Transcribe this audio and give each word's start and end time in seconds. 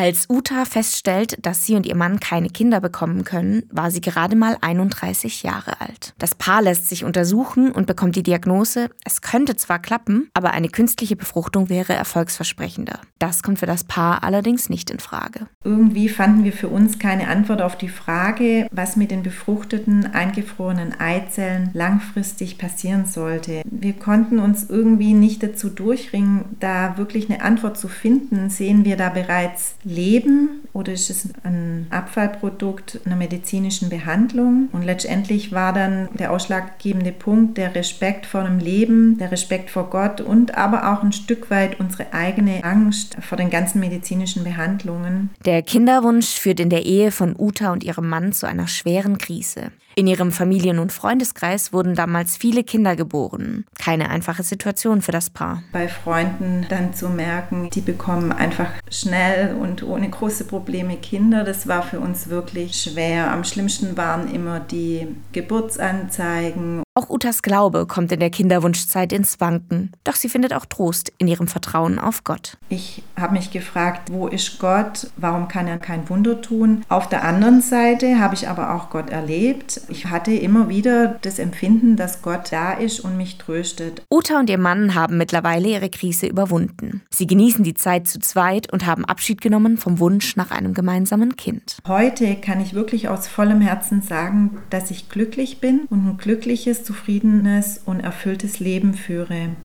Als 0.00 0.26
Uta 0.30 0.64
feststellt, 0.64 1.44
dass 1.44 1.66
sie 1.66 1.74
und 1.74 1.84
ihr 1.84 1.96
Mann 1.96 2.20
keine 2.20 2.50
Kinder 2.50 2.80
bekommen 2.80 3.24
können, 3.24 3.64
war 3.72 3.90
sie 3.90 4.00
gerade 4.00 4.36
mal 4.36 4.56
31 4.60 5.42
Jahre 5.42 5.80
alt. 5.80 6.14
Das 6.18 6.36
Paar 6.36 6.62
lässt 6.62 6.88
sich 6.88 7.02
untersuchen 7.02 7.72
und 7.72 7.88
bekommt 7.88 8.14
die 8.14 8.22
Diagnose, 8.22 8.90
es 9.04 9.22
könnte 9.22 9.56
zwar 9.56 9.80
klappen, 9.80 10.30
aber 10.34 10.52
eine 10.52 10.68
künstliche 10.68 11.16
Befruchtung 11.16 11.68
wäre 11.68 11.94
erfolgsversprechender. 11.94 13.00
Das 13.18 13.42
kommt 13.42 13.58
für 13.58 13.66
das 13.66 13.82
Paar 13.82 14.22
allerdings 14.22 14.70
nicht 14.70 14.90
in 14.90 15.00
Frage. 15.00 15.48
Irgendwie 15.64 16.08
fanden 16.08 16.44
wir 16.44 16.52
für 16.52 16.68
uns 16.68 17.00
keine 17.00 17.26
Antwort 17.26 17.60
auf 17.60 17.76
die 17.76 17.88
Frage, 17.88 18.68
was 18.70 18.94
mit 18.94 19.10
den 19.10 19.24
befruchteten, 19.24 20.06
eingefrorenen 20.14 21.00
Eizellen 21.00 21.70
langfristig 21.72 22.56
passieren 22.56 23.06
sollte. 23.06 23.62
Wir 23.64 23.94
konnten 23.94 24.38
uns 24.38 24.70
irgendwie 24.70 25.14
nicht 25.14 25.42
dazu 25.42 25.68
durchringen, 25.68 26.44
da 26.60 26.96
wirklich 26.98 27.28
eine 27.28 27.42
Antwort 27.42 27.76
zu 27.76 27.88
finden. 27.88 28.48
Sehen 28.48 28.84
wir 28.84 28.96
da 28.96 29.08
bereits 29.08 29.74
Leben 29.88 30.60
oder 30.72 30.92
ist 30.92 31.10
es 31.10 31.28
ein 31.42 31.86
Abfallprodukt 31.90 33.00
einer 33.04 33.16
medizinischen 33.16 33.88
Behandlung? 33.88 34.68
Und 34.72 34.84
letztendlich 34.84 35.52
war 35.52 35.72
dann 35.72 36.08
der 36.18 36.32
ausschlaggebende 36.32 37.12
Punkt 37.12 37.58
der 37.58 37.74
Respekt 37.74 38.26
vor 38.26 38.44
dem 38.44 38.58
Leben, 38.58 39.18
der 39.18 39.32
Respekt 39.32 39.70
vor 39.70 39.90
Gott 39.90 40.20
und 40.20 40.56
aber 40.56 40.92
auch 40.92 41.02
ein 41.02 41.12
Stück 41.12 41.50
weit 41.50 41.80
unsere 41.80 42.12
eigene 42.12 42.64
Angst 42.64 43.16
vor 43.20 43.38
den 43.38 43.50
ganzen 43.50 43.80
medizinischen 43.80 44.44
Behandlungen. 44.44 45.30
Der 45.44 45.62
Kinderwunsch 45.62 46.28
führt 46.28 46.60
in 46.60 46.70
der 46.70 46.84
Ehe 46.84 47.10
von 47.10 47.34
Uta 47.36 47.72
und 47.72 47.84
ihrem 47.84 48.08
Mann 48.08 48.32
zu 48.32 48.46
einer 48.46 48.68
schweren 48.68 49.18
Krise. 49.18 49.72
In 49.98 50.06
ihrem 50.06 50.30
Familien- 50.30 50.78
und 50.78 50.92
Freundeskreis 50.92 51.72
wurden 51.72 51.96
damals 51.96 52.36
viele 52.36 52.62
Kinder 52.62 52.94
geboren. 52.94 53.64
Keine 53.80 54.10
einfache 54.10 54.44
Situation 54.44 55.02
für 55.02 55.10
das 55.10 55.28
Paar. 55.28 55.64
Bei 55.72 55.88
Freunden 55.88 56.66
dann 56.68 56.94
zu 56.94 57.08
merken, 57.08 57.68
die 57.70 57.80
bekommen 57.80 58.30
einfach 58.30 58.68
schnell 58.88 59.56
und 59.56 59.77
ohne 59.82 60.08
große 60.08 60.44
Probleme 60.44 60.96
Kinder, 60.96 61.44
das 61.44 61.66
war 61.68 61.82
für 61.82 62.00
uns 62.00 62.28
wirklich 62.28 62.74
schwer. 62.80 63.30
Am 63.30 63.44
schlimmsten 63.44 63.96
waren 63.96 64.32
immer 64.32 64.60
die 64.60 65.06
Geburtsanzeigen 65.32 66.82
auch 66.98 67.10
Utas 67.10 67.42
Glaube 67.42 67.86
kommt 67.86 68.10
in 68.10 68.18
der 68.18 68.30
Kinderwunschzeit 68.30 69.12
ins 69.12 69.40
Wanken, 69.40 69.92
doch 70.02 70.16
sie 70.16 70.28
findet 70.28 70.52
auch 70.52 70.64
Trost 70.64 71.12
in 71.18 71.28
ihrem 71.28 71.46
Vertrauen 71.46 72.00
auf 72.00 72.24
Gott. 72.24 72.58
Ich 72.68 73.04
habe 73.16 73.34
mich 73.34 73.52
gefragt, 73.52 74.10
wo 74.10 74.26
ist 74.26 74.58
Gott? 74.58 75.08
Warum 75.16 75.46
kann 75.46 75.68
er 75.68 75.78
kein 75.78 76.08
Wunder 76.08 76.42
tun? 76.42 76.82
Auf 76.88 77.08
der 77.08 77.22
anderen 77.22 77.60
Seite 77.60 78.18
habe 78.18 78.34
ich 78.34 78.48
aber 78.48 78.74
auch 78.74 78.90
Gott 78.90 79.10
erlebt. 79.10 79.80
Ich 79.88 80.06
hatte 80.06 80.32
immer 80.32 80.68
wieder 80.68 81.18
das 81.22 81.38
Empfinden, 81.38 81.94
dass 81.94 82.20
Gott 82.20 82.50
da 82.50 82.72
ist 82.72 82.98
und 82.98 83.16
mich 83.16 83.38
tröstet. 83.38 84.02
Uta 84.10 84.40
und 84.40 84.50
ihr 84.50 84.58
Mann 84.58 84.96
haben 84.96 85.18
mittlerweile 85.18 85.68
ihre 85.68 85.90
Krise 85.90 86.26
überwunden. 86.26 87.02
Sie 87.10 87.28
genießen 87.28 87.62
die 87.62 87.74
Zeit 87.74 88.08
zu 88.08 88.18
zweit 88.18 88.72
und 88.72 88.86
haben 88.86 89.04
Abschied 89.04 89.40
genommen 89.40 89.76
vom 89.76 90.00
Wunsch 90.00 90.34
nach 90.34 90.50
einem 90.50 90.74
gemeinsamen 90.74 91.36
Kind. 91.36 91.76
Heute 91.86 92.34
kann 92.34 92.60
ich 92.60 92.74
wirklich 92.74 93.08
aus 93.08 93.28
vollem 93.28 93.60
Herzen 93.60 94.02
sagen, 94.02 94.58
dass 94.70 94.90
ich 94.90 95.08
glücklich 95.08 95.60
bin 95.60 95.82
und 95.90 96.04
ein 96.04 96.16
glückliches 96.16 96.87
zufriedenes 96.88 97.82
und 97.84 98.00
erfülltes 98.00 98.60
Leben 98.60 98.94
führe. 98.94 99.56